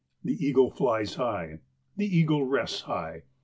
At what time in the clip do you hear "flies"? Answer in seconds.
0.71-1.13